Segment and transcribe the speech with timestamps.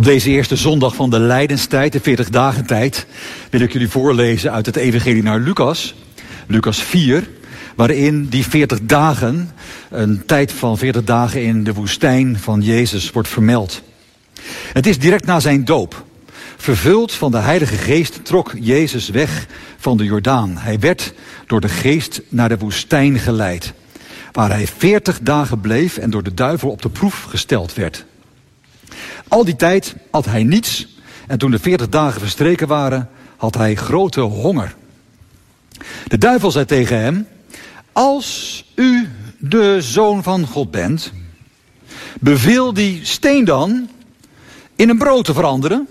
[0.00, 3.06] Op deze eerste zondag van de Lijdenstijd, de 40 dagen tijd,
[3.50, 5.94] wil ik jullie voorlezen uit het Evangelie naar Lucas,
[6.46, 7.28] Lucas 4,
[7.76, 9.50] waarin die 40 dagen,
[9.90, 13.82] een tijd van 40 dagen in de woestijn van Jezus, wordt vermeld.
[14.72, 16.04] Het is direct na zijn doop.
[16.56, 19.46] Vervuld van de Heilige Geest trok Jezus weg
[19.78, 20.56] van de Jordaan.
[20.56, 21.14] Hij werd
[21.46, 23.72] door de Geest naar de woestijn geleid,
[24.32, 28.08] waar hij 40 dagen bleef en door de duivel op de proef gesteld werd.
[29.30, 30.86] Al die tijd had hij niets
[31.26, 34.74] en toen de 40 dagen verstreken waren, had hij grote honger.
[36.06, 37.26] De duivel zei tegen hem,
[37.92, 41.12] als u de zoon van God bent,
[42.20, 43.88] beveel die steen dan
[44.76, 45.88] in een brood te veranderen.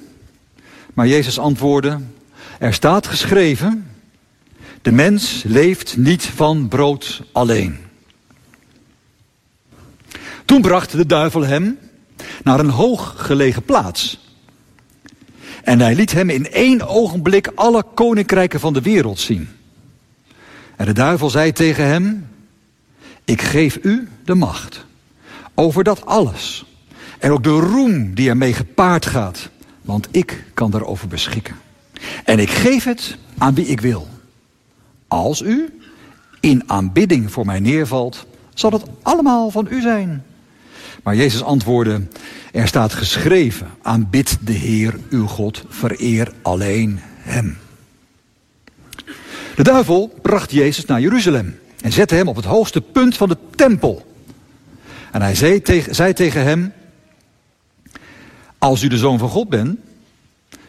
[0.93, 1.99] Maar Jezus antwoordde,
[2.59, 3.91] er staat geschreven,
[4.81, 7.77] de mens leeft niet van brood alleen.
[10.45, 11.77] Toen bracht de duivel hem
[12.43, 14.19] naar een hoog gelegen plaats.
[15.63, 19.49] En hij liet hem in één ogenblik alle koninkrijken van de wereld zien.
[20.75, 22.27] En de duivel zei tegen hem,
[23.25, 24.85] ik geef u de macht
[25.53, 26.65] over dat alles.
[27.19, 29.49] En ook de roem die ermee gepaard gaat,
[29.81, 31.55] want ik kan daarover beschikken.
[32.23, 34.07] En ik geef het aan wie ik wil.
[35.07, 35.79] Als u
[36.39, 40.25] in aanbidding voor mij neervalt, zal het allemaal van u zijn.
[41.03, 42.01] Maar Jezus antwoordde,
[42.51, 47.57] er staat geschreven, aanbid de Heer uw God, vereer alleen Hem.
[49.55, 53.37] De duivel bracht Jezus naar Jeruzalem en zette hem op het hoogste punt van de
[53.55, 54.13] tempel.
[55.11, 56.73] En hij zei tegen, zei tegen hem,
[58.57, 59.79] als u de zoon van God bent,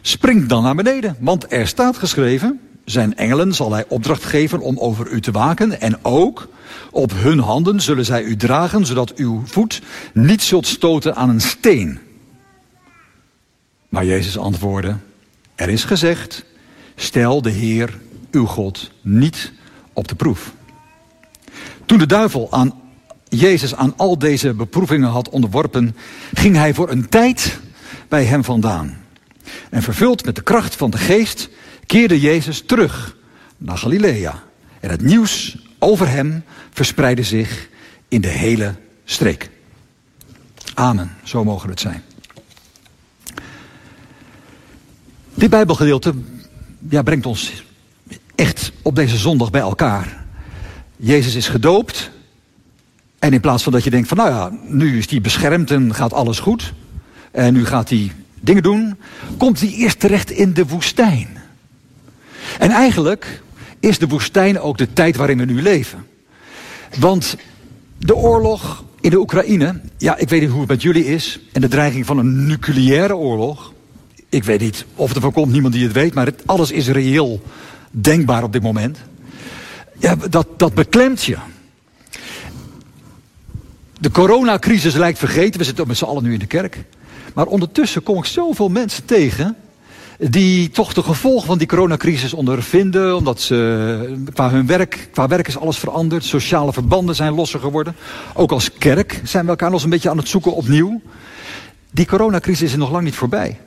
[0.00, 4.78] spring dan naar beneden, want er staat geschreven, zijn engelen zal hij opdracht geven om
[4.78, 5.80] over u te waken.
[5.80, 6.48] En ook
[6.90, 9.82] op hun handen zullen zij u dragen, zodat uw voet
[10.12, 11.98] niet zult stoten aan een steen.
[13.88, 14.96] Maar Jezus antwoordde,
[15.54, 16.44] er is gezegd,
[16.96, 17.98] stel de Heer,
[18.30, 19.52] uw God, niet
[19.92, 20.52] op de proef.
[21.86, 22.80] Toen de duivel aan
[23.28, 25.96] Jezus aan al deze beproevingen had onderworpen,
[26.34, 27.60] ging hij voor een tijd
[28.08, 28.98] bij hem vandaan.
[29.70, 31.48] En vervuld met de kracht van de geest
[31.90, 33.16] keerde Jezus terug
[33.58, 34.42] naar Galilea.
[34.80, 37.68] En het nieuws over hem verspreidde zich
[38.08, 38.74] in de hele
[39.04, 39.50] streek.
[40.74, 42.02] Amen, zo mogen het zijn.
[45.34, 46.14] Dit Bijbelgedeelte
[46.88, 47.64] ja, brengt ons
[48.34, 50.24] echt op deze zondag bij elkaar.
[50.96, 52.10] Jezus is gedoopt.
[53.18, 55.94] En in plaats van dat je denkt van nou ja, nu is hij beschermd en
[55.94, 56.72] gaat alles goed.
[57.30, 58.96] En nu gaat hij dingen doen.
[59.36, 61.39] Komt hij eerst terecht in de woestijn.
[62.58, 63.42] En eigenlijk
[63.80, 66.06] is de woestijn ook de tijd waarin we nu leven.
[66.98, 67.36] Want
[67.98, 71.60] de oorlog in de Oekraïne, ja, ik weet niet hoe het met jullie is, en
[71.60, 73.72] de dreiging van een nucleaire oorlog,
[74.28, 76.88] ik weet niet of het ervan komt, niemand die het weet, maar het, alles is
[76.88, 77.42] reëel
[77.90, 78.98] denkbaar op dit moment.
[79.98, 81.36] Ja, dat, dat beklemt je.
[84.00, 86.84] De coronacrisis lijkt vergeten, we zitten met z'n allen nu in de kerk.
[87.34, 89.56] Maar ondertussen kom ik zoveel mensen tegen
[90.28, 93.16] die toch de gevolgen van die coronacrisis ondervinden.
[93.16, 96.24] Omdat ze qua hun werk, qua werk is alles veranderd.
[96.24, 97.96] Sociale verbanden zijn losser geworden.
[98.34, 101.00] Ook als kerk zijn we elkaar nog een beetje aan het zoeken opnieuw.
[101.90, 103.58] Die coronacrisis is nog lang niet voorbij.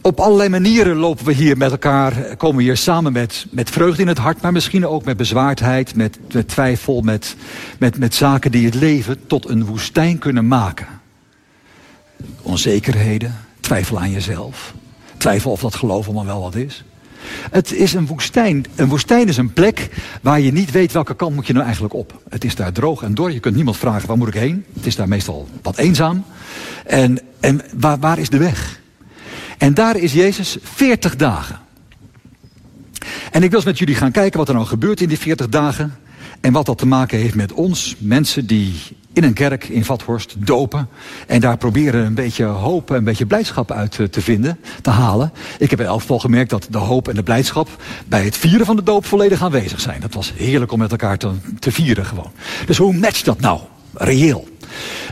[0.00, 4.02] Op allerlei manieren lopen we hier met elkaar, komen we hier samen met, met vreugde
[4.02, 7.36] in het hart, maar misschien ook met bezwaardheid, met, met twijfel, met,
[7.78, 10.86] met, met zaken die het leven tot een woestijn kunnen maken.
[12.42, 14.74] Onzekerheden, twijfel aan jezelf,
[15.18, 16.84] twijfel of dat geloof allemaal wel wat is.
[17.50, 18.64] Het is een woestijn.
[18.74, 19.88] Een woestijn is een plek
[20.22, 22.22] waar je niet weet welke kant moet je nou eigenlijk op.
[22.28, 23.32] Het is daar droog en dor.
[23.32, 24.64] Je kunt niemand vragen waar moet ik heen.
[24.74, 26.24] Het is daar meestal wat eenzaam.
[26.86, 28.80] En, en waar, waar is de weg?
[29.58, 31.58] En daar is Jezus 40 dagen.
[33.30, 35.48] En ik wil eens met jullie gaan kijken wat er nou gebeurt in die 40
[35.48, 35.94] dagen.
[36.40, 38.74] En wat dat te maken heeft met ons, mensen die
[39.18, 40.88] in een kerk in Vathorst dopen.
[41.26, 45.32] En daar proberen een beetje hoop en een beetje blijdschap uit te vinden, te halen.
[45.58, 47.68] Ik heb in elk geval gemerkt dat de hoop en de blijdschap
[48.06, 50.00] bij het vieren van de doop volledig aanwezig zijn.
[50.00, 51.30] Dat was heerlijk om met elkaar te,
[51.70, 52.32] vieren gewoon.
[52.66, 53.60] Dus hoe matcht dat nou?
[53.94, 54.48] Reëel.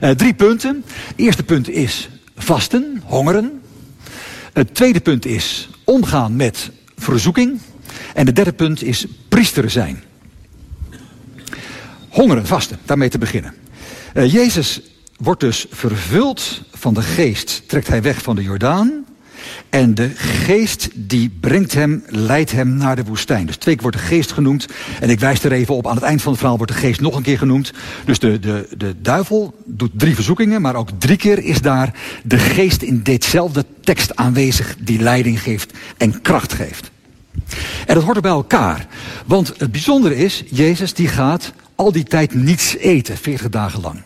[0.03, 0.85] Uh, drie punten.
[1.17, 3.61] Eerste punt is vasten, hongeren.
[4.53, 7.61] Het tweede punt is omgaan met verzoeking.
[8.15, 10.03] En de derde punt is priester zijn.
[12.09, 13.55] Hongeren, vasten, daarmee te beginnen.
[14.17, 14.81] Uh, Jezus
[15.17, 19.05] wordt dus vervuld van de geest, trekt hij weg van de Jordaan.
[19.71, 23.47] En de geest die brengt hem, leidt hem naar de woestijn.
[23.47, 24.67] Dus twee keer wordt de geest genoemd.
[25.01, 27.01] En ik wijs er even op, aan het eind van het verhaal wordt de geest
[27.01, 27.73] nog een keer genoemd.
[28.05, 32.39] Dus de, de, de duivel doet drie verzoekingen, maar ook drie keer is daar de
[32.39, 36.91] geest in ditzelfde tekst aanwezig die leiding geeft en kracht geeft.
[37.87, 38.87] En dat hoort er bij elkaar.
[39.27, 44.03] Want het bijzondere is, Jezus die gaat al die tijd niets eten, 40 dagen lang.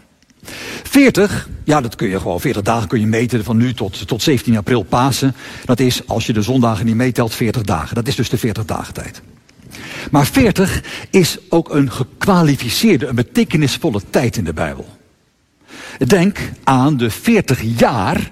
[0.82, 4.22] 40, ja, dat kun je gewoon, 40 dagen kun je meten van nu tot, tot
[4.22, 5.34] 17 april Pasen.
[5.64, 7.94] Dat is, als je de zondagen niet meetelt, 40 dagen.
[7.94, 9.22] Dat is dus de 40 dagen tijd.
[10.10, 14.88] Maar 40 is ook een gekwalificeerde, een betekenisvolle tijd in de Bijbel.
[16.06, 18.30] Denk aan de 40 jaar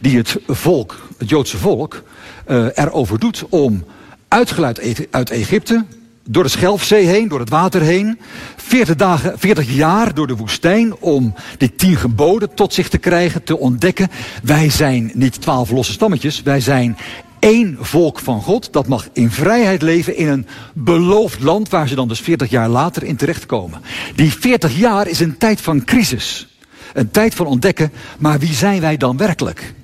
[0.00, 2.02] die het volk, het Joodse volk,
[2.48, 3.84] uh, erover doet om
[4.28, 5.84] uitgeleid uit Egypte,
[6.28, 8.18] door de Schelfzee heen, door het water heen.
[8.56, 13.44] 40, dagen, 40 jaar door de woestijn om die tien geboden tot zich te krijgen,
[13.44, 14.08] te ontdekken.
[14.42, 16.96] Wij zijn niet twaalf losse stammetjes, wij zijn
[17.38, 18.72] één volk van God.
[18.72, 22.68] Dat mag in vrijheid leven in een beloofd land waar ze dan dus 40 jaar
[22.68, 23.80] later in terechtkomen.
[24.14, 26.48] Die 40 jaar is een tijd van crisis.
[26.92, 29.74] Een tijd van ontdekken, maar wie zijn wij dan werkelijk?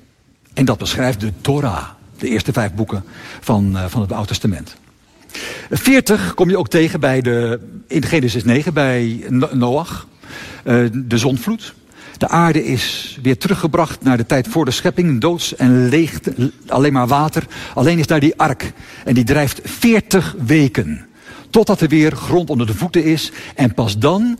[0.53, 1.83] En dat beschrijft de Torah,
[2.17, 3.03] de eerste vijf boeken
[3.39, 4.75] van, uh, van het Oude Testament.
[5.69, 10.07] 40 kom je ook tegen bij de, in Genesis 9 bij Noach,
[10.65, 11.73] uh, de zonvloed.
[12.17, 16.19] De aarde is weer teruggebracht naar de tijd voor de schepping, doods en leeg,
[16.67, 17.43] alleen maar water.
[17.73, 18.71] Alleen is daar die ark
[19.05, 21.05] en die drijft 40 weken.
[21.49, 23.31] Totdat er weer grond onder de voeten is.
[23.55, 24.39] En pas dan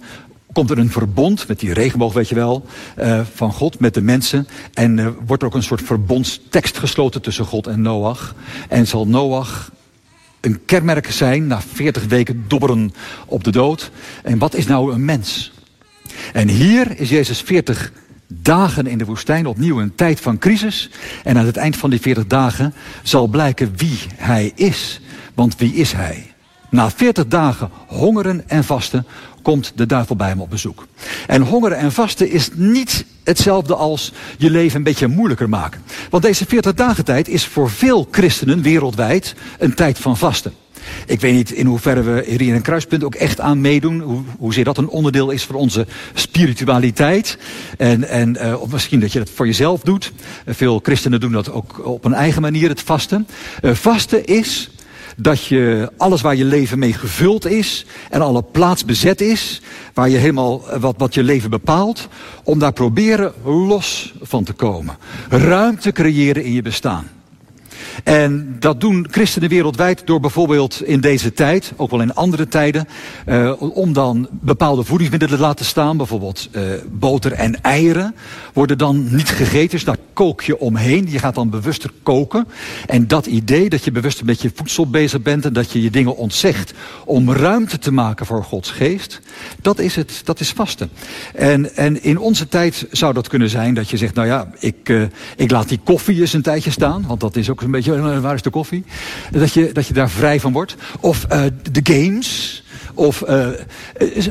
[0.54, 2.66] komt er een verbond met die regenboog, weet je wel,
[3.00, 4.48] uh, van God met de mensen.
[4.74, 8.36] En uh, wordt er ook een soort verbondstekst gesloten tussen God en Noach.
[8.70, 9.72] En zal Noach
[10.42, 12.94] een kenmerk zijn na 40 weken dobberen
[13.26, 13.92] op de dood.
[14.24, 15.52] En wat is nou een mens?
[16.34, 17.92] En hier is Jezus 40
[18.28, 20.90] dagen in de woestijn, opnieuw een tijd van crisis.
[21.24, 22.74] En aan het eind van die 40 dagen
[23.04, 25.02] zal blijken wie hij is.
[25.34, 26.31] Want wie is hij?
[26.72, 29.06] Na 40 dagen hongeren en vasten
[29.42, 30.88] komt de duivel bij hem op bezoek.
[31.28, 35.82] En hongeren en vasten is niet hetzelfde als je leven een beetje moeilijker maken.
[36.10, 40.54] Want deze 40 dagen tijd is voor veel christenen wereldwijd een tijd van vasten.
[41.06, 44.00] Ik weet niet in hoeverre we hier in een kruispunt ook echt aan meedoen.
[44.00, 47.38] Hoe, hoezeer dat een onderdeel is van onze spiritualiteit.
[47.78, 50.12] En, en uh, of misschien dat je dat voor jezelf doet.
[50.48, 53.28] veel christenen doen dat ook op een eigen manier, het vasten.
[53.62, 54.70] Uh, vasten is
[55.22, 59.62] dat je alles waar je leven mee gevuld is en alle plaats bezet is,
[59.94, 62.08] waar je helemaal eh, wat, wat je leven bepaalt,
[62.44, 64.98] om daar proberen los van te komen.
[65.30, 67.08] Ruimte creëren in je bestaan.
[68.03, 72.88] En dat doen christenen wereldwijd door bijvoorbeeld in deze tijd, ook wel in andere tijden,
[73.27, 75.98] uh, om dan bepaalde voedingsmiddelen te laten staan.
[75.98, 76.62] Bijvoorbeeld uh,
[76.92, 78.15] boter en eieren
[78.53, 81.07] worden dan niet gegeten, dus daar kook je omheen.
[81.09, 82.48] Je gaat dan bewuster koken.
[82.88, 85.89] En dat idee dat je bewust met je voedsel bezig bent en dat je je
[85.89, 86.74] dingen ontzegt
[87.06, 89.19] om ruimte te maken voor Gods geest,
[89.62, 90.89] dat is het, dat is vasten.
[91.36, 94.89] En, en in onze tijd zou dat kunnen zijn dat je zegt, nou ja, ik,
[94.89, 95.03] uh,
[95.36, 98.36] ik laat die koffie eens een tijdje staan, want dat is ook een beetje waar
[98.36, 98.84] is de koffie?
[99.32, 100.76] Dat je, dat je daar vrij van wordt.
[101.00, 101.42] Of uh,
[101.72, 102.62] de games.
[102.94, 103.58] Of uh, eh,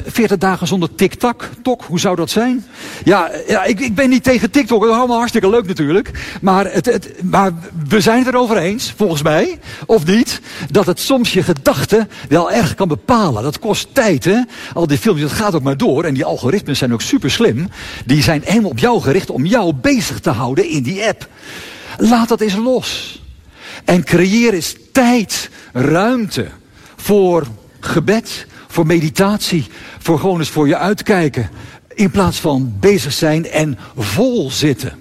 [0.06, 1.48] 40 dagen zonder TikTok.
[1.62, 2.64] Tok, hoe zou dat zijn?
[3.04, 4.80] Ja, ja ik, ik ben niet tegen TikTok.
[4.80, 6.10] Dat is allemaal hartstikke leuk natuurlijk.
[6.40, 7.52] Maar, het, het, maar
[7.88, 12.50] we zijn het erover eens, volgens mij, of niet, dat het soms je gedachten wel
[12.50, 13.42] erg kan bepalen.
[13.42, 14.40] Dat kost tijd, hè?
[14.74, 16.04] Al die filmpjes, dat gaat ook maar door.
[16.04, 17.68] En die algoritmes zijn ook super slim.
[18.06, 21.28] Die zijn helemaal op jou gericht om jou bezig te houden in die app.
[21.96, 23.20] Laat dat eens los.
[23.84, 26.46] En creëer eens tijd, ruimte
[26.96, 27.46] voor
[27.80, 29.66] gebed, voor meditatie,
[29.98, 31.50] voor gewoon eens voor je uitkijken.
[31.94, 34.99] In plaats van bezig zijn en vol zitten.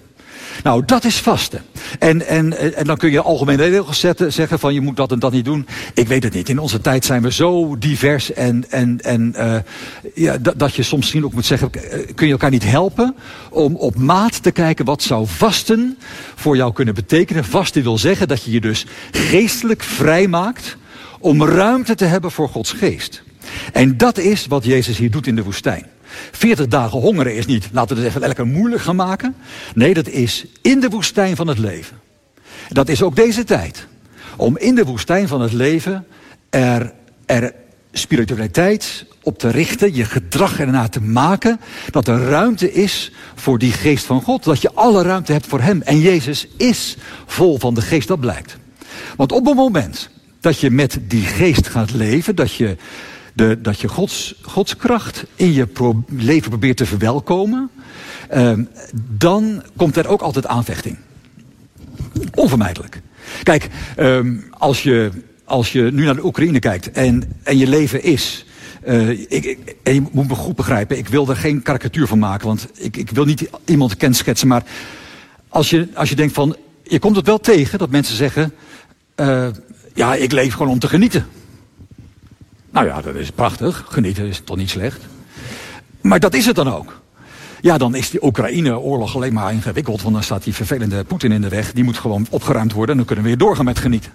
[0.63, 1.61] Nou, dat is vasten.
[1.99, 5.19] En, en, en dan kun je algemene regels zetten, zeggen van je moet dat en
[5.19, 5.67] dat niet doen.
[5.93, 6.49] Ik weet het niet.
[6.49, 9.55] In onze tijd zijn we zo divers en, en, en uh,
[10.15, 13.15] ja, dat, je soms misschien ook moet zeggen, eh, kun je elkaar niet helpen
[13.49, 15.97] om op maat te kijken wat zou vasten
[16.35, 17.45] voor jou kunnen betekenen.
[17.45, 20.77] Vasten wil zeggen dat je je dus geestelijk vrij maakt
[21.19, 23.23] om ruimte te hebben voor Gods geest.
[23.73, 25.85] En dat is wat Jezus hier doet in de woestijn.
[26.31, 29.35] 40 dagen hongeren is niet, laten we het even lekker moeilijk gaan maken.
[29.75, 31.97] Nee, dat is in de woestijn van het leven.
[32.69, 33.88] Dat is ook deze tijd.
[34.35, 36.05] Om in de woestijn van het leven
[36.49, 36.93] er,
[37.25, 37.53] er
[37.91, 41.59] spiritualiteit op te richten, je gedrag ernaar te maken,
[41.91, 44.43] dat er ruimte is voor die geest van God.
[44.43, 45.81] Dat je alle ruimte hebt voor Hem.
[45.81, 48.57] En Jezus is vol van de geest, dat blijkt.
[49.15, 50.09] Want op het moment
[50.39, 52.77] dat je met die geest gaat leven, dat je
[53.62, 55.67] dat je Gods, Gods kracht in je
[56.08, 57.69] leven probeert te verwelkomen,
[58.34, 58.51] uh,
[59.17, 60.98] dan komt er ook altijd aanvechting.
[62.36, 63.01] Onvermijdelijk.
[63.43, 65.12] Kijk, ehm, als, je,
[65.43, 68.46] als je nu naar de Oekraïne kijkt en, en je leven is
[68.88, 72.19] uh, ik, ik, en je moet me goed begrijpen, ik wil er geen karikatuur van
[72.19, 74.63] maken, want ik, ik wil niet iemand kenschetsen, maar
[75.50, 78.53] als je, als je denkt van, je komt het wel tegen dat mensen zeggen,
[79.15, 79.48] uh,
[79.93, 81.25] ja, ik leef gewoon om te genieten.
[82.71, 85.01] Nou ja, dat is prachtig, genieten is toch niet slecht.
[86.01, 87.01] Maar dat is het dan ook.
[87.61, 91.41] Ja, dan is die Oekraïne-oorlog alleen maar ingewikkeld, want dan staat die vervelende Poetin in
[91.41, 91.73] de weg.
[91.73, 94.11] Die moet gewoon opgeruimd worden en dan kunnen we weer doorgaan met genieten.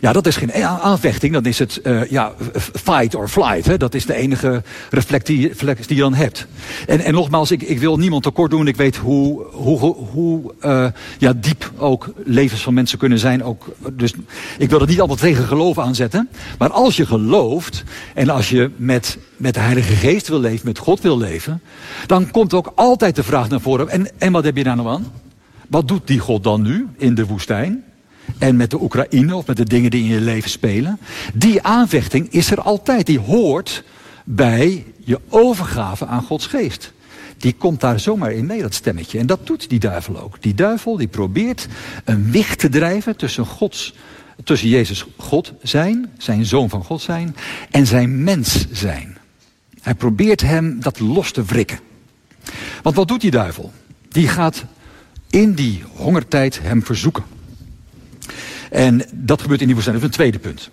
[0.00, 3.66] Ja, dat is geen aanvechting, dan is het uh, ja, fight or flight.
[3.66, 3.76] Hè?
[3.76, 5.50] Dat is de enige reflex die,
[5.86, 6.46] je dan hebt.
[6.86, 8.66] En, en nogmaals, ik, ik wil niemand tekort doen.
[8.66, 10.86] Ik weet hoe, hoe, hoe uh,
[11.18, 13.42] ja, diep ook levens van mensen kunnen zijn.
[13.42, 14.12] Ook, dus
[14.58, 16.28] ik wil het niet allemaal tegen geloof aanzetten.
[16.58, 20.78] Maar als je gelooft en als je met, met de Heilige Geest wil leven, met
[20.78, 21.62] God wil leven,
[22.06, 23.88] dan komt ook altijd de vraag naar voren.
[23.88, 25.06] En, en wat heb je daar nou aan?
[25.68, 27.84] Wat doet die God dan nu in de woestijn?
[28.38, 30.98] En met de Oekraïne of met de dingen die in je leven spelen.
[31.34, 33.06] Die aanvechting is er altijd.
[33.06, 33.84] Die hoort
[34.24, 36.92] bij je overgave aan Gods geest.
[37.38, 39.18] Die komt daar zomaar in mee, dat stemmetje.
[39.18, 40.42] En dat doet die duivel ook.
[40.42, 41.66] Die duivel die probeert
[42.04, 43.94] een wicht te drijven tussen Gods,
[44.44, 47.36] tussen Jezus God zijn, zijn zoon van God zijn,
[47.70, 49.18] en zijn mens zijn.
[49.80, 51.78] Hij probeert hem dat los te wrikken.
[52.82, 53.72] Want wat doet die duivel?
[54.08, 54.64] Die gaat
[55.30, 57.24] in die hongertijd hem verzoeken.
[58.70, 59.96] En dat gebeurt in die woestijn.
[59.96, 60.70] Dat is een tweede punt.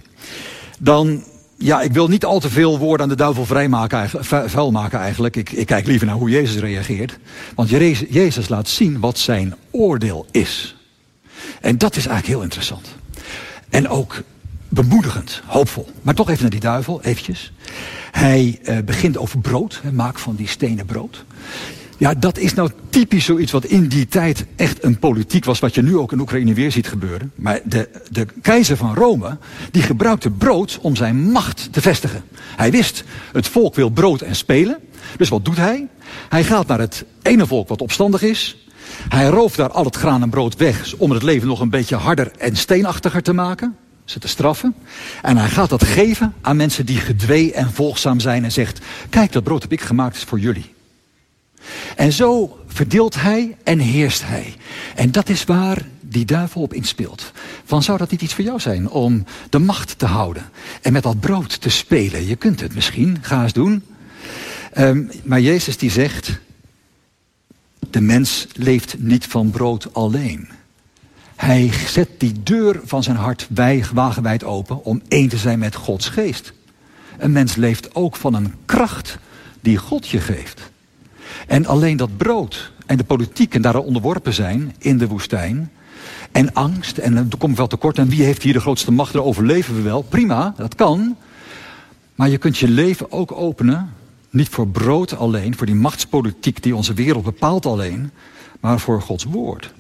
[0.80, 1.24] Dan,
[1.58, 4.10] ja, ik wil niet al te veel woorden aan de duivel vrijmaken,
[4.50, 5.36] vuil maken eigenlijk.
[5.36, 7.18] Ik, ik kijk liever naar hoe Jezus reageert.
[7.56, 7.70] Want
[8.10, 10.76] Jezus laat zien wat zijn oordeel is.
[11.62, 12.88] En dat is eigenlijk heel interessant.
[13.70, 14.24] En ook
[14.70, 15.90] bemoedigend, hoopvol.
[16.02, 17.52] Maar toch even naar die duivel, eventjes.
[18.12, 21.26] Hij uh, begint over brood, maak van die stenen brood.
[22.00, 25.76] Ja, dat is nou typisch zoiets wat in die tijd echt een politiek was, wat
[25.76, 27.32] je nu ook in Oekraïne weer ziet gebeuren.
[27.36, 29.38] Maar de, de keizer van Rome,
[29.72, 32.24] die gebruikte brood om zijn macht te vestigen.
[32.56, 34.78] Hij wist, het volk wil brood en spelen.
[35.18, 35.88] Dus wat doet hij?
[36.30, 38.68] Hij gaat naar het ene volk wat opstandig is.
[39.10, 41.96] Hij rooft daar al het graan en brood weg om het leven nog een beetje
[41.96, 43.76] harder en steenachtiger te maken.
[44.06, 44.76] Ze te straffen.
[45.22, 49.32] En hij gaat dat geven aan mensen die gedwee en volgzaam zijn en zegt, kijk
[49.32, 50.76] dat brood heb ik gemaakt, is voor jullie.
[51.96, 54.54] En zo verdeelt hij en heerst hij.
[54.96, 57.32] En dat is waar die duivel op inspeelt.
[57.66, 60.50] Van zou dat niet iets voor jou zijn om de macht te houden
[60.82, 62.28] en met dat brood te spelen?
[62.28, 63.84] Je kunt het misschien, ga eens doen.
[64.78, 66.40] Um, maar Jezus die zegt,
[67.90, 70.50] de mens leeft niet van brood alleen.
[71.36, 73.48] Hij zet die deur van zijn hart
[73.94, 76.54] wagenwijd open om één te zijn met Gods geest.
[77.18, 79.18] Een mens leeft ook van een kracht
[79.62, 80.72] die God je geeft.
[81.48, 85.72] En alleen dat brood en de politieken daar onderworpen zijn in de woestijn.
[86.32, 87.98] En angst, en er komt wel tekort.
[87.98, 89.14] En wie heeft hier de grootste macht?
[89.14, 90.02] Daar overleven we wel.
[90.02, 91.16] Prima, dat kan.
[92.16, 93.94] Maar je kunt je leven ook openen.
[94.30, 98.12] Niet voor brood alleen, voor die machtspolitiek die onze wereld bepaalt alleen.
[98.60, 99.74] Maar voor Gods woord.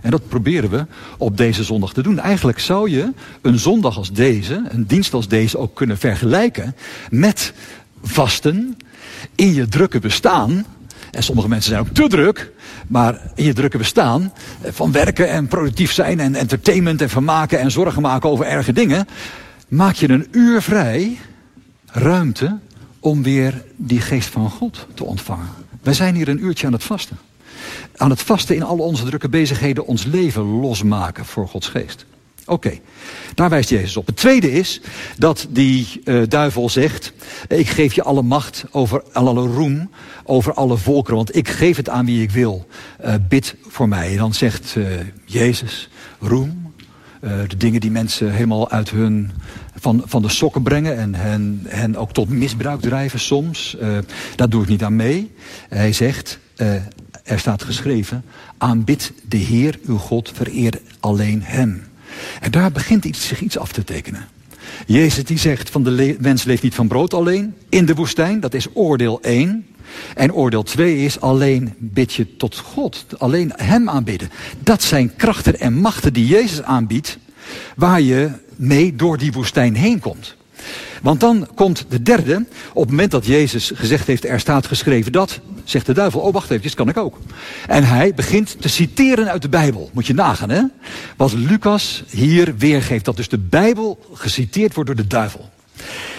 [0.00, 0.86] En dat proberen we
[1.18, 2.18] op deze zondag te doen.
[2.18, 6.76] Eigenlijk zou je een zondag als deze, een dienst als deze ook kunnen vergelijken
[7.10, 7.52] met
[8.02, 8.76] vasten
[9.34, 10.64] in je drukke bestaan
[11.14, 12.52] en sommige mensen zijn ook te druk.
[12.86, 17.58] Maar in je drukke bestaan, eh, van werken en productief zijn en entertainment en vermaken
[17.58, 19.06] en zorgen maken over erge dingen,
[19.68, 21.18] maak je een uur vrij,
[21.86, 22.58] ruimte,
[23.00, 25.48] om weer die geest van God te ontvangen.
[25.82, 27.18] Wij zijn hier een uurtje aan het vasten.
[27.96, 32.06] Aan het vasten in al onze drukke bezigheden ons leven losmaken voor Gods geest.
[32.46, 32.80] Oké,
[33.34, 34.06] daar wijst Jezus op.
[34.06, 34.80] Het tweede is
[35.18, 37.12] dat die uh, duivel zegt,
[37.48, 39.90] ik geef je alle macht over alle roem,
[40.24, 42.66] over alle volkeren, want ik geef het aan wie ik wil.
[43.04, 44.10] Uh, bid voor mij.
[44.10, 44.86] En dan zegt uh,
[45.24, 45.88] Jezus,
[46.20, 46.62] roem,
[47.48, 49.30] de dingen die mensen helemaal uit hun,
[49.74, 53.76] van, van de sokken brengen en hen, hen ook tot misbruik drijven soms.
[54.36, 55.32] daar doe ik niet aan mee.
[55.68, 56.38] Hij zegt,
[57.24, 58.24] er staat geschreven,
[58.58, 61.82] aanbid de Heer uw God, vereer alleen hem.
[62.40, 64.28] En daar begint iets, zich iets af te tekenen.
[64.86, 68.40] Jezus die zegt van de mens leeft niet van brood alleen in de woestijn.
[68.40, 69.66] Dat is oordeel 1.
[70.14, 73.06] En oordeel 2 is alleen bid je tot God.
[73.18, 74.30] Alleen hem aanbidden.
[74.58, 77.18] Dat zijn krachten en machten die Jezus aanbiedt.
[77.76, 80.36] Waar je mee door die woestijn heen komt.
[81.02, 85.12] Want dan komt de derde, op het moment dat Jezus gezegd heeft, er staat geschreven
[85.12, 87.18] dat, zegt de duivel, oh wacht even, kan ik ook.
[87.66, 89.90] En hij begint te citeren uit de Bijbel.
[89.92, 90.62] Moet je nagaan, hè?
[91.16, 95.50] Wat Lucas hier weergeeft, dat dus de Bijbel geciteerd wordt door de duivel.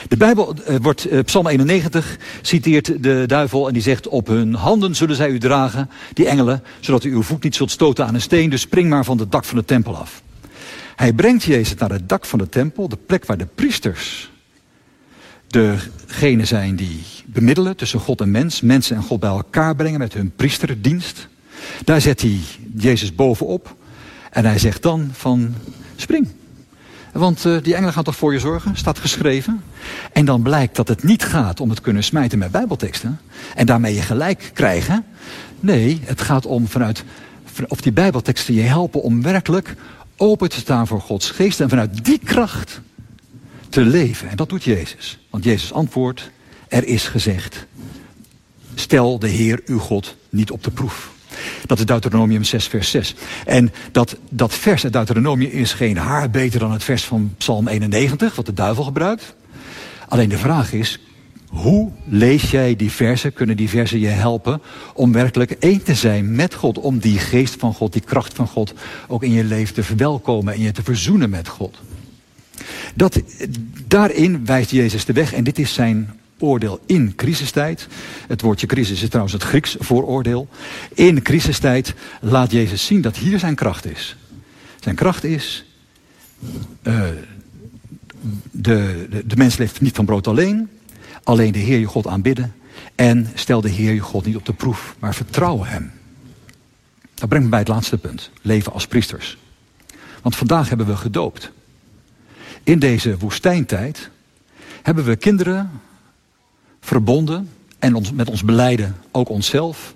[0.08, 4.54] De Bijbel uh, wordt, uh, Psalm 91 citeert de duivel en die zegt: Op hun
[4.54, 8.14] handen zullen zij u dragen, die engelen, zodat u uw voet niet zult stoten aan
[8.14, 10.24] een steen, dus spring maar van het dak van de tempel af.
[10.96, 14.30] Hij brengt Jezus naar het dak van de tempel, de plek waar de priesters
[15.48, 20.14] degene zijn die bemiddelen tussen God en mens, mensen en God bij elkaar brengen met
[20.14, 21.28] hun priesterdienst.
[21.84, 22.40] Daar zet hij
[22.76, 23.76] Jezus bovenop
[24.32, 25.56] en hij zegt dan van
[25.96, 26.28] spring.
[27.16, 29.64] Want uh, die engelen gaan toch voor je zorgen, staat geschreven.
[30.12, 33.20] En dan blijkt dat het niet gaat om het kunnen smijten met bijbelteksten.
[33.56, 35.06] En daarmee je gelijk krijgen.
[35.60, 37.04] Nee, het gaat om vanuit,
[37.68, 39.76] of die bijbelteksten je helpen om werkelijk
[40.18, 41.60] open te staan voor Gods geest.
[41.62, 42.82] En vanuit die kracht
[43.70, 44.30] te leven.
[44.30, 45.20] En dat doet Jezus.
[45.30, 46.30] Want Jezus antwoordt,
[46.68, 47.66] er is gezegd,
[48.74, 51.15] stel de Heer uw God niet op de proef.
[51.66, 53.16] Dat is Deuteronomium 6, vers 6.
[53.46, 57.68] En dat, dat vers uit Deuteronomium is geen haar beter dan het vers van Psalm
[57.68, 59.36] 91, wat de duivel gebruikt.
[60.08, 61.00] Alleen de vraag is,
[61.50, 63.34] hoe lees jij die versen?
[63.34, 64.62] Kunnen die versen je helpen
[64.94, 66.78] om werkelijk één te zijn met God?
[66.80, 68.74] Om die geest van God, die kracht van God
[69.08, 71.78] ook in je leven te verwelkomen en je te verzoenen met God?
[72.96, 73.22] Dat,
[73.88, 77.88] daarin wijst Jezus de weg en dit is zijn oordeel in crisistijd.
[78.28, 80.48] Het woordje crisis is trouwens het Grieks voor oordeel.
[80.94, 84.16] In crisistijd laat Jezus zien dat hier zijn kracht is.
[84.80, 85.66] Zijn kracht is,
[86.84, 87.02] uh,
[88.52, 90.70] de, de, de mens leeft niet van brood alleen,
[91.24, 92.54] alleen de Heer je God aanbidden
[92.96, 95.92] en stel de Heer je God niet op de proef, maar vertrouw Hem.
[97.14, 99.38] Dat brengt me bij het laatste punt, leven als priesters.
[100.22, 101.52] Want vandaag hebben we gedoopt.
[102.64, 104.10] In deze woestijntijd
[104.82, 105.72] hebben we kinderen
[106.86, 107.50] verbonden
[107.80, 109.94] en ons, met ons beleiden ook onszelf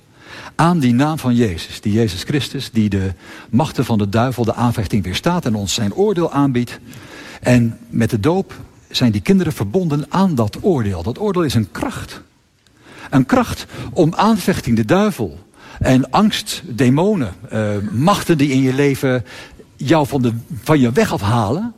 [0.55, 1.81] aan die naam van Jezus.
[1.81, 3.13] Die Jezus Christus, die de
[3.49, 6.79] machten van de duivel, de aanvechting weerstaat en ons zijn oordeel aanbiedt.
[7.41, 8.53] En met de doop
[8.89, 11.03] zijn die kinderen verbonden aan dat oordeel.
[11.03, 12.21] Dat oordeel is een kracht.
[13.09, 15.39] Een kracht om aanvechting, de duivel
[15.79, 19.25] en angst, demonen, uh, machten die in je leven
[19.75, 20.33] jou van, de,
[20.63, 21.73] van je weg afhalen,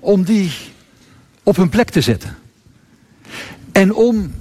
[0.00, 0.52] om die
[1.42, 2.36] op hun plek te zetten.
[3.72, 4.32] En om,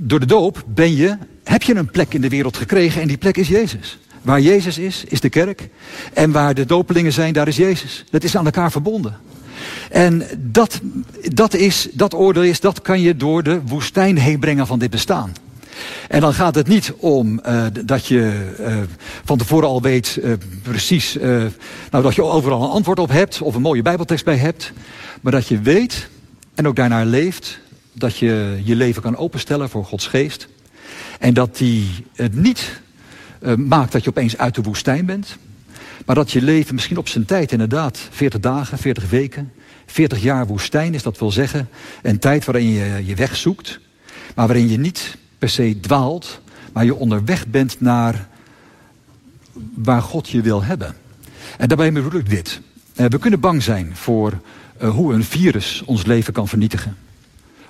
[0.00, 3.16] door de doop ben je, heb je een plek in de wereld gekregen en die
[3.16, 3.98] plek is Jezus.
[4.22, 5.68] Waar Jezus is, is de kerk.
[6.12, 8.04] En waar de dopelingen zijn, daar is Jezus.
[8.10, 9.16] Dat is aan elkaar verbonden.
[9.90, 10.80] En dat,
[11.22, 14.90] dat, is, dat oordeel is, dat kan je door de woestijn heen brengen van dit
[14.90, 15.32] bestaan.
[16.08, 18.76] En dan gaat het niet om uh, dat je uh,
[19.24, 20.32] van tevoren al weet uh,
[20.62, 21.18] precies,
[21.90, 24.72] nou dat je overal een antwoord op hebt of een mooie bijbeltekst bij hebt.
[25.20, 26.08] Maar dat je weet
[26.54, 27.58] en ook daarnaar leeft
[27.98, 30.48] dat je je leven kan openstellen voor Gods geest.
[31.18, 32.80] En dat die het niet
[33.40, 35.36] uh, maakt dat je opeens uit de woestijn bent.
[36.06, 39.52] Maar dat je leven misschien op zijn tijd inderdaad 40 dagen, 40 weken,
[39.86, 41.02] 40 jaar woestijn is.
[41.02, 41.68] Dat wil zeggen
[42.02, 43.80] een tijd waarin je je weg zoekt.
[44.34, 46.40] Maar waarin je niet per se dwaalt.
[46.72, 48.28] Maar je onderweg bent naar
[49.74, 50.94] waar God je wil hebben.
[51.58, 52.60] En daarbij bedoel ik dit.
[52.96, 54.40] Uh, we kunnen bang zijn voor
[54.82, 56.96] uh, hoe een virus ons leven kan vernietigen.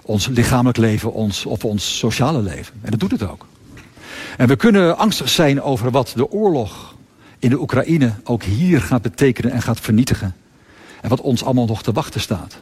[0.07, 2.75] Ons lichamelijk leven ons, of ons sociale leven.
[2.83, 3.47] En dat doet het ook.
[4.37, 6.95] En we kunnen angstig zijn over wat de oorlog
[7.39, 10.35] in de Oekraïne ook hier gaat betekenen en gaat vernietigen.
[11.01, 12.57] En wat ons allemaal nog te wachten staat.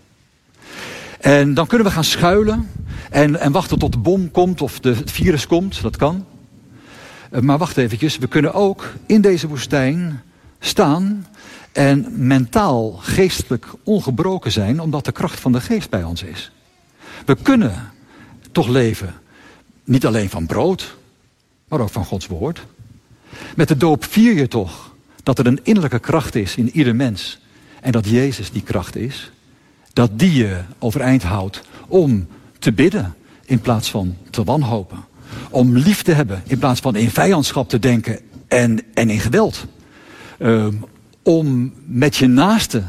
[1.21, 2.71] En dan kunnen we gaan schuilen
[3.11, 5.83] en, en wachten tot de bom komt of de, het virus komt.
[5.83, 6.27] Dat kan.
[7.31, 10.23] Eh, maar wacht eventjes, we kunnen ook in deze woestijn
[10.59, 11.27] staan
[11.73, 16.51] en mentaal, geestelijk ongebroken zijn, omdat de kracht van de geest bij ons is.
[17.27, 17.93] We kunnen
[18.53, 19.15] toch leven,
[19.85, 20.97] niet alleen van brood,
[21.69, 22.67] maar ook van Gods woord.
[23.57, 27.39] Met de doop vier je toch dat er een innerlijke kracht is in ieder mens.
[27.81, 29.31] En dat Jezus die kracht is.
[29.93, 32.27] Dat die je overeind houdt om
[32.59, 35.05] te bidden in plaats van te wanhopen.
[35.51, 39.67] Om lief te hebben in plaats van in vijandschap te denken en, en in geweld.
[40.39, 40.85] Um,
[41.23, 42.83] om met je naaste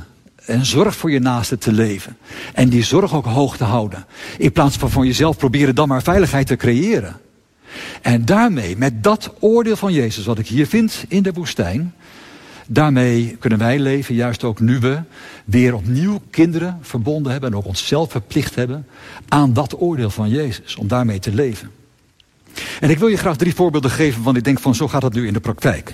[0.46, 2.18] en zorg voor je naaste te leven.
[2.54, 4.06] En die zorg ook hoog te houden.
[4.38, 7.16] In plaats van van jezelf proberen dan maar veiligheid te creëren.
[8.02, 11.94] En daarmee, met dat oordeel van Jezus, wat ik hier vind in de woestijn,
[12.68, 15.00] daarmee kunnen wij leven, juist ook nu we
[15.46, 18.88] weer opnieuw kinderen verbonden hebben en ook onszelf verplicht hebben
[19.28, 21.72] aan dat oordeel van Jezus, om daarmee te leven.
[22.80, 25.14] En ik wil je graag drie voorbeelden geven, want ik denk van zo gaat het
[25.14, 25.94] nu in de praktijk.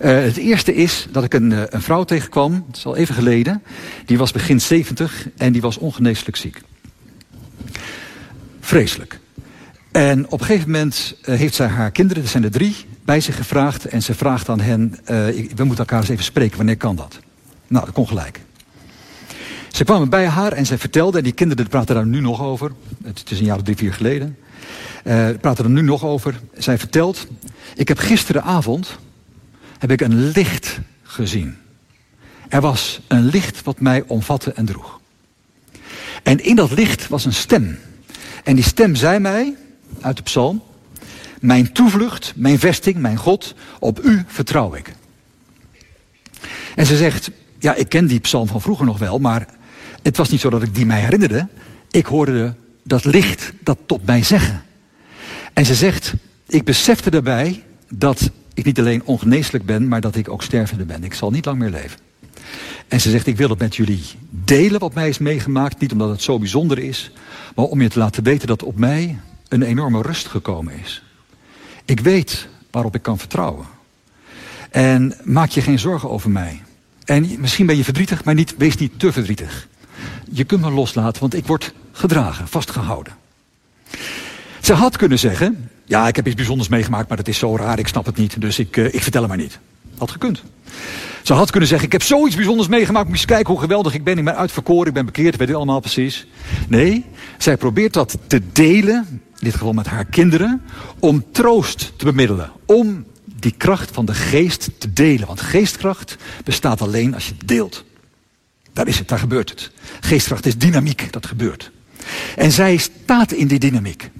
[0.00, 3.14] Uh, het eerste is dat ik een, uh, een vrouw tegenkwam, het is al even
[3.14, 3.62] geleden.
[4.06, 6.60] Die was begin 70 en die was ongeneeslijk ziek.
[8.60, 9.18] Vreselijk.
[9.92, 13.20] En op een gegeven moment uh, heeft zij haar kinderen, er zijn er drie, bij
[13.20, 13.84] zich gevraagd.
[13.84, 17.18] En ze vraagt aan hen, we moeten elkaar eens even spreken, wanneer kan dat?
[17.66, 18.40] Nou, dat kon gelijk.
[19.76, 22.72] Ze kwamen bij haar en zij vertelde, en die kinderen praten daar nu nog over.
[23.04, 24.36] Het is een jaar of drie, vier geleden.
[25.04, 26.40] Uh, praten er nu nog over.
[26.56, 27.26] Zij vertelt,
[27.74, 28.98] ik heb gisteravond
[29.78, 31.56] heb ik een licht gezien.
[32.48, 35.00] Er was een licht wat mij omvatte en droeg.
[36.22, 37.78] En in dat licht was een stem.
[38.44, 39.56] En die stem zei mij,
[40.00, 40.62] uit de psalm,
[41.40, 44.92] mijn toevlucht, mijn vesting, mijn God, op u vertrouw ik.
[46.74, 49.46] En ze zegt, ja, ik ken die psalm van vroeger nog wel, maar
[50.02, 51.48] het was niet zo dat ik die mij herinnerde.
[51.90, 54.62] Ik hoorde dat licht dat tot mij zeggen.
[55.52, 56.14] En ze zegt,
[56.46, 61.04] ik besefte daarbij dat ik niet alleen ongeneeslijk ben, maar dat ik ook stervende ben.
[61.04, 61.98] Ik zal niet lang meer leven.
[62.88, 65.80] En ze zegt, ik wil het met jullie delen wat mij is meegemaakt.
[65.80, 67.10] Niet omdat het zo bijzonder is,
[67.54, 71.02] maar om je te laten weten dat op mij een enorme rust gekomen is.
[71.84, 73.66] Ik weet waarop ik kan vertrouwen.
[74.70, 76.62] En maak je geen zorgen over mij.
[77.04, 79.68] En misschien ben je verdrietig, maar niet, wees niet te verdrietig.
[80.30, 83.12] Je kunt me loslaten, want ik word gedragen, vastgehouden.
[84.60, 87.78] Ze had kunnen zeggen, ja, ik heb iets bijzonders meegemaakt, maar dat is zo raar,
[87.78, 89.58] ik snap het niet, dus ik, uh, ik vertel het maar niet.
[89.98, 90.42] Had gekund.
[91.22, 93.94] Ze had kunnen zeggen, ik heb zoiets bijzonders meegemaakt, moet je eens kijken hoe geweldig
[93.94, 96.26] ik ben, ik ben uitverkoren, ik ben bekeerd, weet u allemaal precies.
[96.68, 97.04] Nee,
[97.38, 100.62] zij probeert dat te delen, in dit geval met haar kinderen,
[100.98, 105.26] om troost te bemiddelen, om die kracht van de geest te delen.
[105.26, 107.84] Want geestkracht bestaat alleen als je deelt.
[108.72, 109.70] Daar is het, daar gebeurt het.
[110.00, 111.70] Geestkracht is dynamiek, dat gebeurt.
[112.36, 114.10] En zij staat in die dynamiek.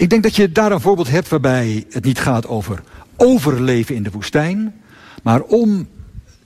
[0.00, 2.82] Ik denk dat je daar een voorbeeld hebt waarbij het niet gaat over
[3.16, 4.80] overleven in de woestijn,
[5.22, 5.88] maar om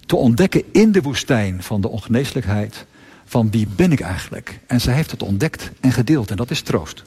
[0.06, 2.86] te ontdekken in de woestijn van de ongeneeslijkheid
[3.24, 4.60] van wie ben ik eigenlijk.
[4.66, 7.02] En zij heeft het ontdekt en gedeeld en dat is troost.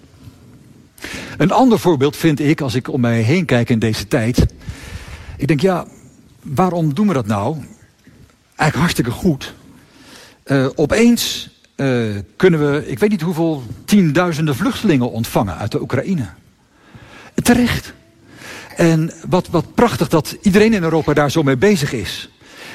[1.37, 4.45] Een ander voorbeeld vind ik als ik om mij heen kijk in deze tijd.
[5.37, 5.85] Ik denk ja,
[6.41, 7.55] waarom doen we dat nou?
[8.45, 9.53] Eigenlijk hartstikke goed.
[10.45, 16.27] Uh, opeens uh, kunnen we, ik weet niet hoeveel tienduizenden vluchtelingen ontvangen uit de Oekraïne.
[17.35, 17.93] Terecht.
[18.75, 22.29] En wat, wat prachtig dat iedereen in Europa daar zo mee bezig is.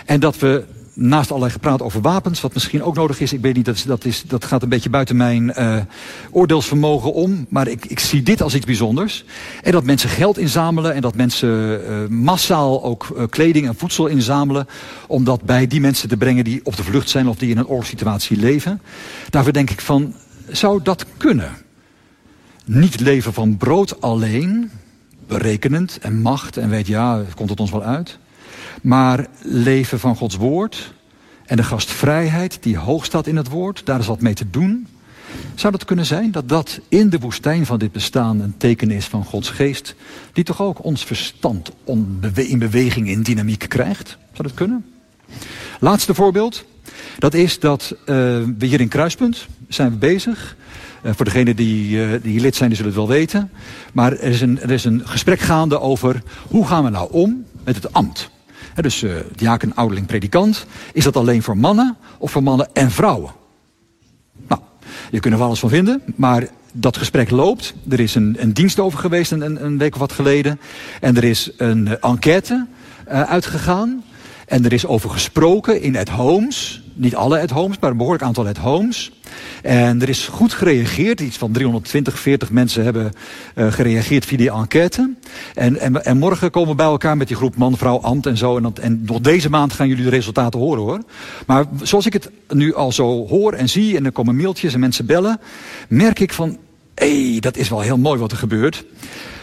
[0.07, 3.33] En dat we naast allerlei gepraat over wapens, wat misschien ook nodig is.
[3.33, 5.77] Ik weet niet, dat, dat, is, dat gaat een beetje buiten mijn uh,
[6.31, 7.47] oordeelsvermogen om.
[7.49, 9.25] Maar ik, ik zie dit als iets bijzonders.
[9.63, 14.07] En dat mensen geld inzamelen en dat mensen uh, massaal ook uh, kleding en voedsel
[14.07, 14.67] inzamelen.
[15.07, 17.59] Om dat bij die mensen te brengen die op de vlucht zijn of die in
[17.59, 18.81] een oorlogssituatie leven.
[19.31, 20.15] Daarvoor denk ik van,
[20.49, 21.51] zou dat kunnen?
[22.65, 24.71] Niet leven van brood alleen,
[25.27, 28.19] berekenend en macht en weet ja, komt het ons wel uit.
[28.83, 30.93] Maar leven van Gods woord
[31.47, 34.87] en de gastvrijheid die hoog staat in het woord, daar is wat mee te doen.
[35.55, 39.07] Zou dat kunnen zijn dat dat in de woestijn van dit bestaan een teken is
[39.07, 39.95] van Gods geest,
[40.33, 41.71] die toch ook ons verstand
[42.35, 44.19] in beweging, in dynamiek krijgt?
[44.33, 44.85] Zou dat kunnen?
[45.81, 46.65] Laatste voorbeeld,
[47.19, 48.07] dat is dat uh,
[48.59, 50.57] we hier in Kruispunt zijn we bezig.
[51.03, 53.51] Uh, voor degenen die, uh, die lid zijn, die zullen het wel weten.
[53.93, 57.45] Maar er is, een, er is een gesprek gaande over hoe gaan we nou om
[57.65, 58.31] met het ambt
[58.75, 60.67] dus uh, diaken, ouderling, predikant.
[60.93, 63.33] Is dat alleen voor mannen of voor mannen en vrouwen?
[64.49, 64.61] Nou,
[65.11, 67.75] je kunt er wel eens van vinden, maar dat gesprek loopt.
[67.89, 70.61] Er is een, een dienst over geweest een, een, week of wat geleden.
[71.01, 72.67] En er is een uh, enquête
[73.09, 74.05] uh, uitgegaan.
[74.47, 76.82] En er is over gesproken in at homes.
[76.95, 79.13] Niet alle at homes, maar een behoorlijk aantal at homes.
[79.63, 81.21] En er is goed gereageerd.
[81.21, 83.13] Iets van 320, 40 mensen hebben
[83.55, 85.15] uh, gereageerd via die enquête.
[85.55, 88.37] En, en, en, morgen komen we bij elkaar met die groep man, vrouw, ambt en
[88.37, 88.57] zo.
[88.57, 91.01] En, en nog deze maand gaan jullie de resultaten horen hoor.
[91.47, 93.97] Maar zoals ik het nu al zo hoor en zie.
[93.97, 95.41] En er komen mailtjes en mensen bellen.
[95.89, 96.59] Merk ik van,
[96.95, 98.85] hé, hey, dat is wel heel mooi wat er gebeurt.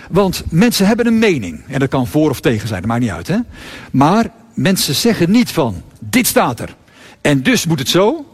[0.10, 1.62] Want mensen hebben een mening.
[1.68, 3.28] En dat kan voor of tegen zijn, dat maakt niet uit.
[3.28, 3.38] Hè?
[3.92, 6.76] Maar mensen zeggen niet van, dit staat er.
[7.22, 8.26] En dus moet het zo.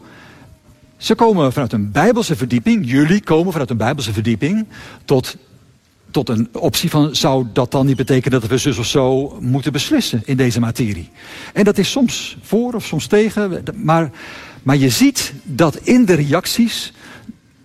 [0.96, 4.66] Ze komen vanuit een bijbelse verdieping, jullie komen vanuit een bijbelse verdieping,
[5.04, 5.36] tot,
[6.10, 9.72] tot een optie van, zou dat dan niet betekenen dat we zus of zo moeten
[9.72, 11.10] beslissen in deze materie?
[11.52, 14.10] En dat is soms voor of soms tegen, maar,
[14.62, 16.92] maar je ziet dat in de reacties,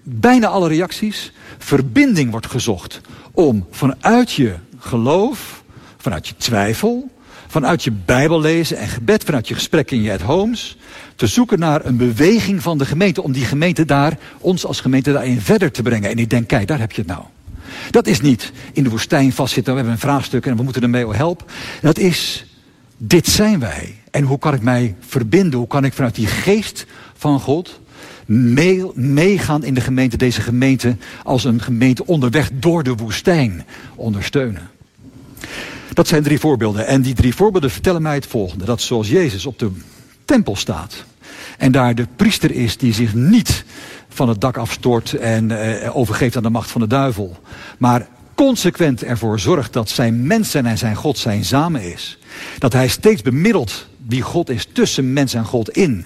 [0.03, 5.63] bijna alle reacties, verbinding wordt gezocht om vanuit je geloof,
[5.97, 7.09] vanuit je twijfel,
[7.51, 10.77] vanuit je Bijbel lezen en gebed, vanuit je gesprek in je at homes,
[11.15, 15.11] te zoeken naar een beweging van de gemeente, om die gemeente daar, ons als gemeente
[15.11, 16.09] daarin verder te brengen.
[16.09, 17.23] En ik denk, kijk, daar heb je het nou.
[17.89, 21.07] Dat is niet in de woestijn vastzitten, we hebben een vraagstuk en we moeten ermee
[21.07, 21.45] helpen.
[21.81, 22.45] Dat is,
[22.97, 23.95] dit zijn wij.
[24.11, 25.59] En hoe kan ik mij verbinden?
[25.59, 26.85] Hoe kan ik vanuit die geest
[27.15, 27.79] van God
[28.95, 34.69] meegaan in de gemeente, deze gemeente als een gemeente onderweg door de woestijn ondersteunen?
[35.93, 36.87] Dat zijn drie voorbeelden.
[36.87, 38.65] En die drie voorbeelden vertellen mij het volgende.
[38.65, 39.71] Dat zoals Jezus op de
[40.25, 41.05] tempel staat.
[41.57, 43.63] En daar de priester is die zich niet
[44.09, 47.39] van het dak afstort en uh, overgeeft aan de macht van de duivel.
[47.77, 52.17] Maar consequent ervoor zorgt dat zijn mens en zijn God zijn samen is.
[52.57, 56.05] Dat hij steeds bemiddelt wie God is tussen mens en God in.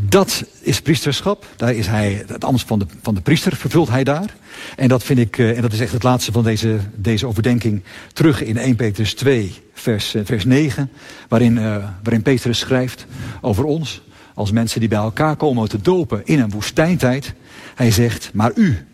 [0.00, 1.46] Dat is priesterschap.
[1.56, 4.34] Daar is hij, het ambt van de, van de priester vervult hij daar.
[4.76, 7.82] En dat vind ik, en dat is echt het laatste van deze, deze overdenking,
[8.12, 10.90] terug in 1 Petrus 2, vers, vers 9,
[11.28, 13.06] waarin, uh, waarin Petrus schrijft
[13.40, 14.02] over ons
[14.34, 17.34] als mensen die bij elkaar komen te dopen in een woestijntijd.
[17.74, 18.86] Hij zegt, maar u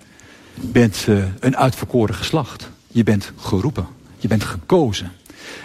[0.54, 1.06] bent
[1.40, 2.70] een uitverkoren geslacht.
[2.88, 3.86] Je bent geroepen.
[4.18, 5.12] Je bent gekozen.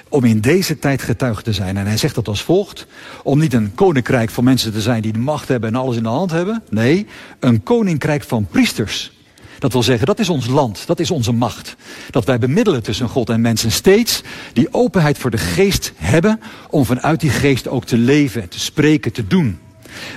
[0.10, 1.78] Om in deze tijd getuige te zijn.
[1.78, 2.86] En hij zegt dat als volgt.
[3.24, 6.04] Om niet een koninkrijk van mensen te zijn die de macht hebben en alles in
[6.04, 6.64] de hand hebben.
[6.70, 7.08] Nee,
[7.40, 9.12] een koninkrijk van priesters.
[9.60, 11.76] Dat wil zeggen, dat is ons land, dat is onze macht.
[12.10, 14.24] Dat wij bemiddelen tussen God en mensen steeds
[14.54, 19.12] die openheid voor de geest hebben om vanuit die geest ook te leven, te spreken,
[19.12, 19.60] te doen.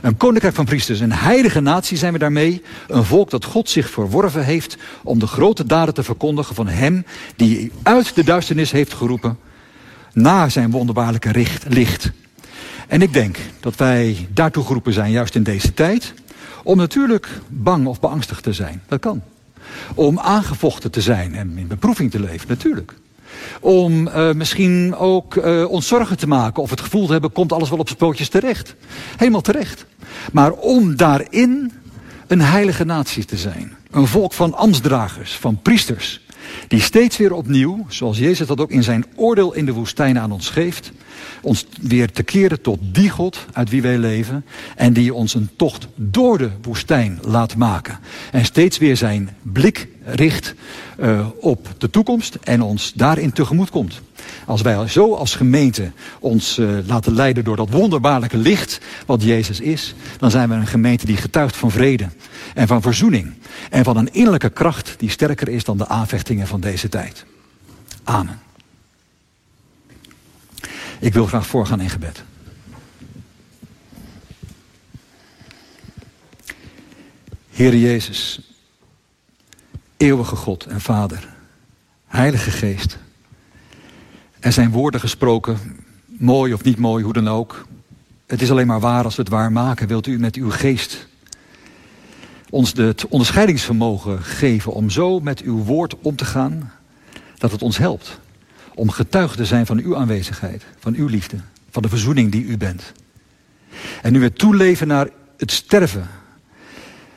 [0.03, 2.63] Een koninkrijk van priesters, een heilige natie zijn we daarmee.
[2.89, 7.05] Een volk dat God zich verworven heeft om de grote daden te verkondigen van hem
[7.37, 9.39] die uit de duisternis heeft geroepen
[10.13, 12.11] naar zijn wonderbaarlijke licht.
[12.89, 16.15] En ik denk dat wij daartoe geroepen zijn, juist in deze tijd,
[16.63, 18.83] om natuurlijk bang of beangstigd te zijn.
[18.89, 19.23] Dat kan.
[19.95, 22.95] Om aangevochten te zijn en in beproeving te leven, natuurlijk.
[23.61, 27.53] Om uh, misschien ook uh, ons zorgen te maken of het gevoel te hebben, komt
[27.53, 28.75] alles wel op zijn pootjes terecht.
[29.17, 29.87] Helemaal terecht.
[30.33, 31.73] Maar om daarin
[32.27, 33.77] een heilige natie te zijn.
[33.91, 36.21] Een volk van ambtsdragers, van priesters.
[36.69, 40.33] Die steeds weer opnieuw, zoals Jezus dat ook in zijn oordeel in de woestijn aan
[40.33, 40.93] ons geeft,
[41.43, 44.45] ons weer te keren tot die God uit wie wij leven
[44.77, 47.99] en die ons een tocht door de woestijn laat maken.
[48.33, 50.55] En steeds weer zijn blik richt
[51.01, 54.01] uh, op de toekomst en ons daarin tegemoet komt.
[54.51, 59.61] Als wij zo als gemeente ons uh, laten leiden door dat wonderbaarlijke licht wat Jezus
[59.61, 62.09] is, dan zijn we een gemeente die getuigt van vrede
[62.55, 63.35] en van verzoening
[63.71, 67.25] en van een innerlijke kracht die sterker is dan de aanvechtingen van deze tijd.
[68.05, 68.41] Amen.
[70.99, 72.23] Ik wil graag voorgaan in gebed.
[77.51, 78.41] Heer Jezus,
[79.97, 81.29] eeuwige God en Vader,
[82.07, 82.99] Heilige Geest.
[84.41, 85.59] Er zijn woorden gesproken,
[86.07, 87.67] mooi of niet mooi, hoe dan ook.
[88.27, 89.89] Het is alleen maar waar als we het waar maken.
[89.89, 91.09] Wilt u met uw geest
[92.51, 96.73] ons het onderscheidingsvermogen geven om zo met uw woord om te gaan,
[97.39, 98.19] dat het ons helpt
[98.75, 101.37] om getuige te zijn van uw aanwezigheid, van uw liefde,
[101.71, 102.93] van de verzoening die u bent.
[104.03, 106.09] En nu we toeleven naar het sterven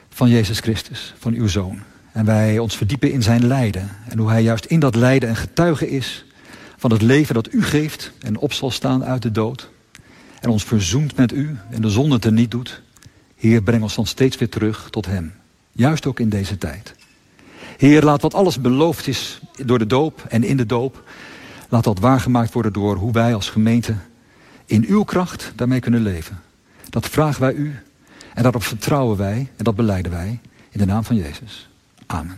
[0.09, 1.79] van Jezus Christus, van uw Zoon.
[2.11, 3.89] En wij ons verdiepen in zijn lijden.
[4.09, 6.25] En hoe hij juist in dat lijden een getuige is
[6.83, 9.69] van het leven dat u geeft en op zal staan uit de dood.
[10.39, 12.81] En ons verzoent met u en de zonde te niet doet.
[13.35, 15.33] Heer, breng ons dan steeds weer terug tot hem.
[15.71, 16.95] Juist ook in deze tijd.
[17.77, 21.03] Heer, laat wat alles beloofd is door de doop en in de doop,
[21.69, 23.95] Laat dat waargemaakt worden door hoe wij als gemeente
[24.65, 26.41] in uw kracht daarmee kunnen leven.
[26.89, 27.75] Dat vragen wij u
[28.33, 31.69] en daarop vertrouwen wij en dat beleiden wij in de naam van Jezus.
[32.05, 32.37] Amen.